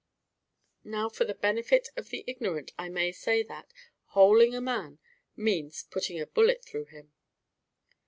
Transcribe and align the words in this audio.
Now, 0.83 1.09
for 1.09 1.25
the 1.25 1.35
benefit 1.35 1.89
of 1.95 2.09
the 2.09 2.23
ignorant, 2.25 2.71
I 2.75 2.89
may 2.89 3.11
say 3.11 3.43
that, 3.43 3.71
"holing 4.05 4.55
a 4.55 4.59
man," 4.59 4.97
means 5.35 5.83
putting 5.83 6.19
a 6.19 6.25
bullet 6.25 6.65
through 6.65 6.85
him. 6.85 7.13